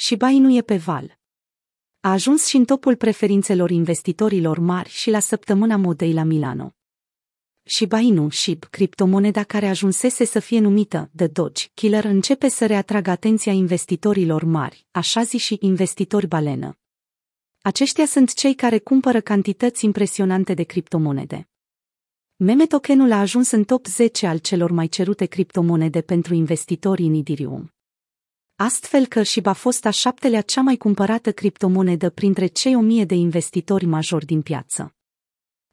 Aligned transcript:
Shiba 0.00 0.28
Inu 0.28 0.56
e 0.56 0.62
pe 0.62 0.76
val. 0.76 1.18
A 2.00 2.10
ajuns 2.10 2.46
și 2.46 2.56
în 2.56 2.64
topul 2.64 2.96
preferințelor 2.96 3.70
investitorilor 3.70 4.58
mari 4.58 4.88
și 4.88 5.10
la 5.10 5.18
săptămâna 5.18 5.76
modei 5.76 6.12
la 6.12 6.22
Milano. 6.22 6.74
Shiba 7.62 7.98
Inu, 7.98 8.30
SHIB, 8.30 8.64
criptomoneda 8.64 9.44
care 9.44 9.68
ajunsese 9.68 10.24
să 10.24 10.38
fie 10.38 10.58
numită 10.58 11.10
The 11.16 11.26
Doge 11.26 11.66
Killer, 11.74 12.04
începe 12.04 12.48
să 12.48 12.66
reatragă 12.66 13.10
atenția 13.10 13.52
investitorilor 13.52 14.44
mari, 14.44 14.86
așa 14.90 15.22
zi 15.22 15.36
și 15.36 15.58
investitori 15.60 16.26
balenă. 16.26 16.78
Aceștia 17.62 18.06
sunt 18.06 18.34
cei 18.34 18.54
care 18.54 18.78
cumpără 18.78 19.20
cantități 19.20 19.84
impresionante 19.84 20.54
de 20.54 20.62
criptomonede. 20.62 21.48
Meme 22.36 22.66
tokenul 22.66 23.12
a 23.12 23.20
ajuns 23.20 23.50
în 23.50 23.64
top 23.64 23.86
10 23.86 24.26
al 24.26 24.38
celor 24.38 24.70
mai 24.70 24.86
cerute 24.86 25.26
criptomonede 25.26 26.00
pentru 26.00 26.34
investitori 26.34 27.02
în 27.02 27.14
Ethereum. 27.14 27.72
Astfel 28.60 29.06
că 29.06 29.22
SHIB 29.22 29.46
a 29.46 29.52
fost 29.52 29.86
a 29.86 29.90
șaptelea 29.90 30.40
cea 30.40 30.60
mai 30.60 30.76
cumpărată 30.76 31.32
criptomonedă 31.32 32.10
printre 32.10 32.46
cei 32.46 32.74
o 32.74 32.80
mie 32.80 33.04
de 33.04 33.14
investitori 33.14 33.84
majori 33.84 34.26
din 34.26 34.42
piață. 34.42 34.94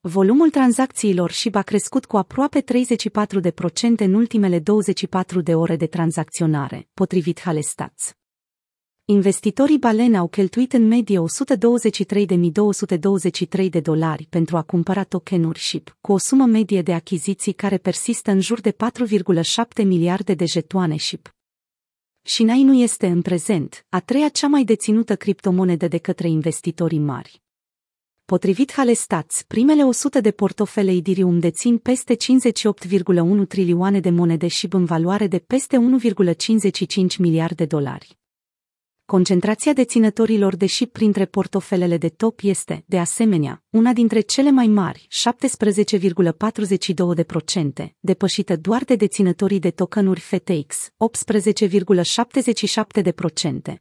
Volumul 0.00 0.50
tranzacțiilor 0.50 1.30
SHIB 1.30 1.54
a 1.54 1.62
crescut 1.62 2.04
cu 2.04 2.16
aproape 2.16 2.62
34% 2.62 2.64
în 3.96 4.14
ultimele 4.14 4.58
24 4.58 5.40
de 5.40 5.54
ore 5.54 5.76
de 5.76 5.86
tranzacționare, 5.86 6.88
potrivit 6.94 7.40
Halestats. 7.40 8.14
Investitorii 9.04 9.78
balene 9.78 10.16
au 10.16 10.28
cheltuit 10.28 10.72
în 10.72 10.86
medie 10.86 11.18
123.223 11.18 11.24
de 13.70 13.80
dolari 13.80 14.26
pentru 14.30 14.56
a 14.56 14.62
cumpăra 14.62 15.04
tokenuri 15.04 15.58
SHIB, 15.58 15.96
cu 16.00 16.12
o 16.12 16.18
sumă 16.18 16.44
medie 16.44 16.82
de 16.82 16.94
achiziții 16.94 17.52
care 17.52 17.78
persistă 17.78 18.30
în 18.30 18.40
jur 18.40 18.60
de 18.60 18.72
4,7 18.72 18.76
miliarde 19.84 20.34
de 20.34 20.44
jetoane 20.44 20.96
SHIB. 20.96 21.26
Shinai 22.24 22.62
nu 22.62 22.74
este 22.74 23.06
în 23.06 23.22
prezent 23.22 23.86
a 23.88 24.00
treia 24.00 24.28
cea 24.28 24.46
mai 24.46 24.64
deținută 24.64 25.16
criptomonedă 25.16 25.88
de 25.88 25.98
către 25.98 26.28
investitorii 26.28 26.98
mari. 26.98 27.42
Potrivit 28.24 28.72
Halestats, 28.72 29.42
primele 29.42 29.84
100 29.84 30.20
de 30.20 30.30
portofele 30.30 30.90
Ethereum 30.90 31.38
dețin 31.38 31.78
peste 31.78 32.14
58,1 32.14 33.46
trilioane 33.48 34.00
de 34.00 34.10
monede 34.10 34.46
și 34.46 34.66
în 34.70 34.84
valoare 34.84 35.26
de 35.26 35.38
peste 35.38 35.76
1,55 35.76 37.16
miliarde 37.18 37.54
de 37.54 37.64
dolari. 37.64 38.21
Concentrația 39.04 39.72
deținătorilor 39.72 40.56
de 40.56 40.66
SHIB 40.66 40.90
printre 40.90 41.24
portofelele 41.26 41.96
de 41.96 42.08
top 42.08 42.40
este, 42.42 42.84
de 42.86 42.98
asemenea, 42.98 43.62
una 43.70 43.92
dintre 43.92 44.20
cele 44.20 44.50
mai 44.50 44.66
mari, 44.66 45.08
17,42%, 47.82 47.86
depășită 48.00 48.56
doar 48.56 48.84
de 48.84 48.96
deținătorii 48.96 49.58
de 49.58 49.70
tokenuri 49.70 50.20
FTX, 50.20 50.88
18,77%. 53.70 53.74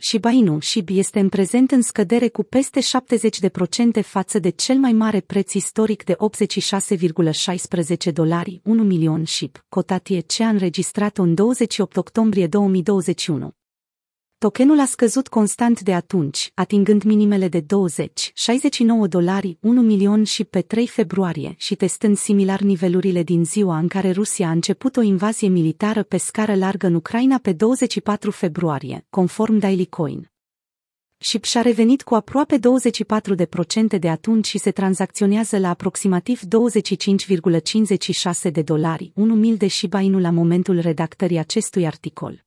Shiba 0.00 0.30
Inu 0.30 0.60
SHIB 0.60 0.88
este 0.90 1.20
în 1.20 1.28
prezent 1.28 1.70
în 1.70 1.82
scădere 1.82 2.28
cu 2.28 2.42
peste 2.42 2.80
70% 2.80 2.84
față 4.02 4.38
de 4.38 4.50
cel 4.50 4.76
mai 4.76 4.92
mare 4.92 5.20
preț 5.20 5.52
istoric 5.52 6.04
de 6.04 6.16
86,16 8.06 8.12
dolari, 8.12 8.60
1 8.64 8.82
milion 8.82 9.24
SHIB, 9.24 9.56
cotat 9.68 10.08
ce 10.26 10.44
a 10.44 10.48
înregistrat 10.48 11.18
în 11.18 11.34
28 11.34 11.96
octombrie 11.96 12.46
2021. 12.46 13.56
Tokenul 14.40 14.80
a 14.80 14.84
scăzut 14.84 15.28
constant 15.28 15.80
de 15.80 15.94
atunci, 15.94 16.52
atingând 16.54 17.02
minimele 17.02 17.48
de 17.48 17.60
20, 17.60 18.30
69 18.34 19.06
dolari, 19.06 19.58
1 19.60 19.80
milion 19.80 20.24
și 20.24 20.44
pe 20.44 20.60
3 20.60 20.86
februarie 20.86 21.54
și 21.56 21.74
testând 21.74 22.16
similar 22.16 22.60
nivelurile 22.60 23.22
din 23.22 23.44
ziua 23.44 23.78
în 23.78 23.88
care 23.88 24.10
Rusia 24.10 24.48
a 24.48 24.50
început 24.50 24.96
o 24.96 25.00
invazie 25.00 25.48
militară 25.48 26.02
pe 26.02 26.16
scară 26.16 26.54
largă 26.54 26.86
în 26.86 26.94
Ucraina 26.94 27.38
pe 27.38 27.52
24 27.52 28.30
februarie, 28.30 29.06
conform 29.10 29.58
Daily 29.58 29.86
Coin. 29.86 30.30
Și 31.16 31.38
și-a 31.42 31.60
revenit 31.60 32.02
cu 32.02 32.14
aproape 32.14 32.58
24% 32.58 32.60
de 33.98 34.08
atunci 34.08 34.46
și 34.46 34.58
se 34.58 34.70
tranzacționează 34.70 35.58
la 35.58 35.68
aproximativ 35.68 36.40
25,56 36.40 36.46
de 38.52 38.62
dolari, 38.62 39.12
1 39.14 39.34
mil 39.34 39.56
de 39.56 39.66
Shiba 39.66 40.00
Inu 40.00 40.18
la 40.18 40.30
momentul 40.30 40.80
redactării 40.80 41.38
acestui 41.38 41.86
articol 41.86 42.46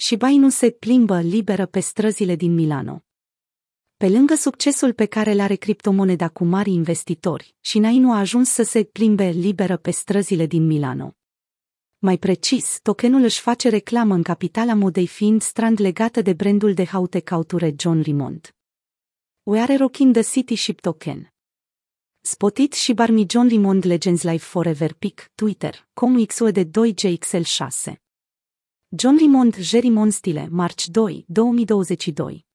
și 0.00 0.16
nu 0.16 0.48
se 0.50 0.70
plimbă 0.70 1.20
liberă 1.20 1.66
pe 1.66 1.80
străzile 1.80 2.36
din 2.36 2.54
Milano. 2.54 3.04
Pe 3.96 4.08
lângă 4.08 4.34
succesul 4.34 4.92
pe 4.92 5.06
care 5.06 5.32
îl 5.32 5.40
are 5.40 5.54
criptomoneda 5.54 6.28
cu 6.28 6.44
mari 6.44 6.70
investitori, 6.70 7.54
și 7.60 7.78
nu 7.78 8.12
a 8.12 8.18
ajuns 8.18 8.48
să 8.48 8.62
se 8.62 8.84
plimbe 8.84 9.28
liberă 9.28 9.76
pe 9.76 9.90
străzile 9.90 10.46
din 10.46 10.66
Milano. 10.66 11.16
Mai 11.98 12.18
precis, 12.18 12.78
tokenul 12.82 13.22
își 13.22 13.40
face 13.40 13.68
reclamă 13.68 14.14
în 14.14 14.22
capitala 14.22 14.74
modei 14.74 15.06
fiind 15.06 15.42
strand 15.42 15.80
legată 15.80 16.22
de 16.22 16.32
brandul 16.32 16.74
de 16.74 16.84
haute 16.84 17.20
cauture 17.20 17.74
John 17.78 18.00
Rimond. 18.00 18.54
We 19.42 19.60
are 19.60 19.76
rocking 19.76 20.12
the 20.12 20.22
city 20.22 20.54
ship 20.54 20.80
token. 20.80 21.32
Spotit 22.20 22.72
și 22.72 22.92
Barmi 22.92 23.26
John 23.28 23.46
Rimond 23.46 23.84
Legends 23.86 24.22
Live 24.22 24.36
Forever 24.36 24.92
Pic, 24.92 25.30
Twitter, 25.34 25.88
ComXUE 25.92 26.50
de 26.50 26.64
2JXL6. 26.64 28.09
John 28.96 29.16
Rimond 29.16 29.56
Jerimond 29.56 30.12
Stile, 30.12 30.48
marci 30.50 30.88
2, 30.88 31.24
2022 31.26 32.46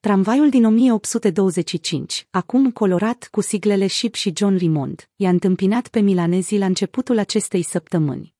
Tramvaiul 0.00 0.50
din 0.50 0.64
1825, 0.64 2.26
acum 2.30 2.70
colorat 2.70 3.28
cu 3.30 3.40
siglele 3.40 3.86
Ship 3.86 4.14
și 4.14 4.32
John 4.36 4.56
Rimond, 4.56 5.08
i-a 5.16 5.28
întâmpinat 5.28 5.88
pe 5.88 6.00
milanezii 6.00 6.58
la 6.58 6.66
începutul 6.66 7.18
acestei 7.18 7.62
săptămâni. 7.62 8.34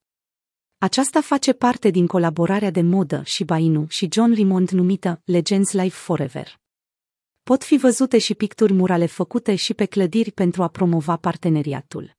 Aceasta 0.77 1.21
face 1.21 1.53
parte 1.53 1.89
din 1.89 2.07
colaborarea 2.07 2.71
de 2.71 2.81
modă 2.81 3.21
și 3.25 3.43
Bainu 3.43 3.85
și 3.89 4.07
John 4.11 4.33
Rimond 4.33 4.69
numită 4.69 5.21
Legends 5.25 5.71
Life 5.71 5.95
Forever. 5.95 6.59
Pot 7.43 7.63
fi 7.63 7.77
văzute 7.77 8.17
și 8.17 8.33
picturi 8.35 8.73
murale 8.73 9.05
făcute 9.05 9.55
și 9.55 9.73
pe 9.73 9.85
clădiri 9.85 10.31
pentru 10.31 10.63
a 10.63 10.67
promova 10.67 11.15
parteneriatul. 11.15 12.17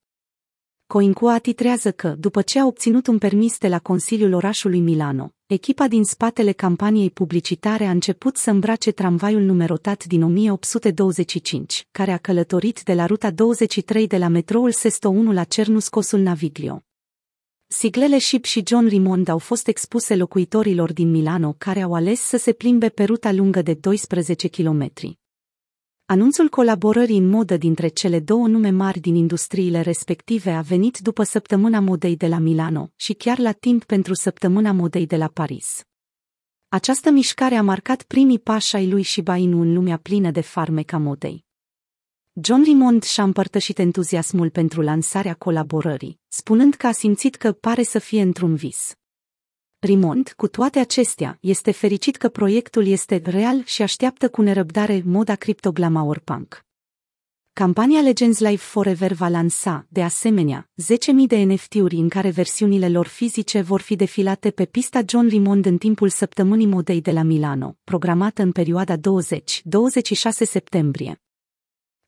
Coincua 0.97 1.39
titrează 1.39 1.93
că, 1.93 2.15
după 2.19 2.43
ce 2.43 2.59
a 2.59 2.67
obținut 2.67 3.06
un 3.06 3.19
permis 3.19 3.59
de 3.59 3.69
la 3.69 3.78
Consiliul 3.78 4.33
Orașului 4.33 4.81
Milano, 4.81 5.33
echipa 5.47 5.89
din 5.89 6.05
spatele 6.05 6.53
campaniei 6.53 7.11
publicitare 7.11 7.84
a 7.84 7.91
început 7.91 8.37
să 8.37 8.51
îmbrace 8.51 8.91
tramvaiul 8.91 9.43
numerotat 9.43 10.05
din 10.05 10.23
1825, 10.23 11.87
care 11.91 12.11
a 12.11 12.17
călătorit 12.17 12.83
de 12.83 12.95
la 12.95 13.06
ruta 13.06 13.31
23 13.31 14.06
de 14.06 14.17
la 14.17 14.28
metroul 14.28 14.71
Sesto 14.73 15.09
1 15.09 15.33
la 15.33 15.45
Cernuscosul 15.45 16.21
Naviglio. 16.21 16.83
Siglele 17.67 18.19
Ship 18.19 18.45
și 18.45 18.62
John 18.67 18.87
Rimond 18.87 19.28
au 19.28 19.39
fost 19.39 19.67
expuse 19.69 20.17
locuitorilor 20.17 20.93
din 20.93 21.11
Milano 21.11 21.55
care 21.59 21.81
au 21.81 21.95
ales 21.95 22.21
să 22.21 22.37
se 22.37 22.53
plimbe 22.53 22.89
pe 22.89 23.05
ruta 23.05 23.33
lungă 23.33 23.62
de 23.62 23.75
12 23.75 24.49
kilometri. 24.49 25.19
Anunțul 26.10 26.48
colaborării 26.48 27.19
în 27.19 27.28
modă 27.28 27.56
dintre 27.56 27.88
cele 27.88 28.21
două 28.21 28.47
nume 28.47 28.71
mari 28.71 29.00
din 29.00 29.15
industriile 29.15 29.81
respective 29.81 30.50
a 30.50 30.60
venit 30.60 30.98
după 30.98 31.22
săptămâna 31.22 31.81
modei 31.81 32.16
de 32.16 32.26
la 32.26 32.38
Milano 32.38 32.93
și 32.97 33.12
chiar 33.12 33.38
la 33.38 33.53
timp 33.53 33.84
pentru 33.84 34.15
săptămâna 34.15 34.72
modei 34.72 35.06
de 35.06 35.16
la 35.16 35.28
Paris. 35.28 35.82
Această 36.69 37.10
mișcare 37.10 37.54
a 37.54 37.62
marcat 37.62 38.03
primii 38.03 38.38
pași 38.38 38.76
ai 38.76 38.88
lui 38.88 39.03
și 39.03 39.22
Bainu 39.22 39.60
în 39.60 39.72
lumea 39.72 39.97
plină 39.97 40.31
de 40.31 40.41
farmeca 40.41 40.98
modei. 40.98 41.44
John 42.42 42.62
Rimond 42.62 43.03
și-a 43.03 43.22
împărtășit 43.22 43.78
entuziasmul 43.78 44.50
pentru 44.50 44.81
lansarea 44.81 45.34
colaborării, 45.34 46.21
spunând 46.28 46.75
că 46.75 46.87
a 46.87 46.92
simțit 46.92 47.34
că 47.34 47.53
pare 47.53 47.82
să 47.82 47.98
fie 47.98 48.22
într-un 48.22 48.54
vis. 48.54 49.00
Rimond, 49.82 50.32
cu 50.36 50.48
toate 50.48 50.78
acestea, 50.78 51.38
este 51.41 51.70
fericit 51.70 52.16
că 52.16 52.28
proiectul 52.28 52.86
este 52.86 53.22
real 53.24 53.64
și 53.64 53.82
așteaptă 53.82 54.28
cu 54.28 54.42
nerăbdare 54.42 55.02
moda 55.04 55.34
criptoglamour 55.34 56.18
punk. 56.18 56.64
Campania 57.52 58.00
Legends 58.00 58.38
Live 58.38 58.56
Forever 58.56 59.12
va 59.12 59.28
lansa, 59.28 59.86
de 59.88 60.02
asemenea, 60.02 60.70
10.000 61.22 61.26
de 61.26 61.36
NFT-uri 61.36 61.96
în 61.96 62.08
care 62.08 62.30
versiunile 62.30 62.88
lor 62.88 63.06
fizice 63.06 63.60
vor 63.60 63.80
fi 63.80 63.96
defilate 63.96 64.50
pe 64.50 64.64
pista 64.64 65.00
John 65.06 65.26
Rimond 65.26 65.66
în 65.66 65.78
timpul 65.78 66.08
săptămânii 66.08 66.66
modei 66.66 67.00
de 67.00 67.10
la 67.10 67.22
Milano, 67.22 67.76
programată 67.84 68.42
în 68.42 68.53
perioada 68.53 68.97
20-26 68.97 69.00
septembrie. 70.30 71.21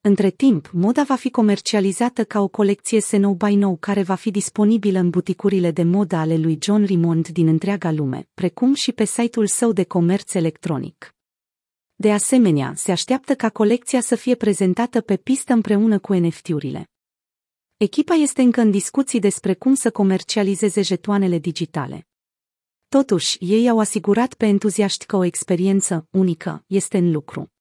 Între 0.04 0.31
timp, 0.31 0.70
moda 0.72 1.02
va 1.02 1.14
fi 1.14 1.31
comercializată 1.31 2.25
ca 2.25 2.40
o 2.40 2.49
colecție 2.49 3.00
Snow 3.00 3.34
by 3.34 3.54
Nou 3.54 3.76
care 3.76 4.02
va 4.02 4.14
fi 4.14 4.31
disponibilă 4.31 4.99
în 4.99 5.10
buticurile 5.10 5.70
de 5.70 5.82
modă 5.82 6.16
ale 6.16 6.37
lui 6.37 6.58
John 6.60 6.84
Rimond 6.84 7.28
din 7.28 7.46
întreaga 7.46 7.90
lume, 7.90 8.28
precum 8.34 8.75
și 8.75 8.93
pe 8.93 9.04
site-ul 9.04 9.46
său 9.46 9.72
de 9.72 9.84
comerț 9.84 10.34
electronic. 10.34 11.14
De 11.94 12.12
asemenea, 12.12 12.72
se 12.76 12.93
așteaptă 12.93 13.34
ca 13.34 13.49
colecția 13.49 14.00
să 14.00 14.14
fie 14.14 14.34
prezentată 14.34 15.00
pe 15.00 15.16
pistă 15.16 15.52
împreună 15.52 15.99
cu 15.99 16.14
NFT-urile. 16.14 16.90
Echipa 17.76 18.14
este 18.14 18.43
încă 18.43 18.60
în 18.60 18.70
discuții 18.70 19.20
despre 19.20 19.54
cum 19.54 19.75
să 19.75 19.90
comercializeze 19.90 20.82
jetoanele 20.82 21.38
digitale. 21.38 22.06
Totuși, 22.88 23.37
ei 23.40 23.69
au 23.69 23.78
asigurat 23.78 24.34
pe 24.34 24.46
entuziaști 24.46 25.06
că 25.06 25.16
o 25.16 25.25
experiență 25.25 26.06
unică 26.10 26.64
este 26.66 26.99
în 26.99 27.10
lucru. 27.10 27.52